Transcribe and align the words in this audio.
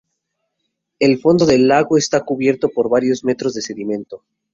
El 0.97 1.19
fondo 1.19 1.45
del 1.45 1.67
lago 1.67 1.95
está 1.95 2.25
cubierto 2.25 2.69
por 2.69 2.89
varios 2.89 3.23
metros 3.23 3.53
de 3.53 3.61
sedimento. 3.61 4.23